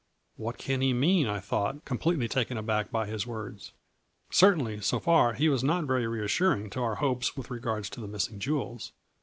[0.35, 3.71] What can he mean, I thought, completely taken aback by his words.
[4.31, 8.07] Certainly, so far he was not very reassuring to our hopes with regard to the
[8.07, 8.93] missing jewels.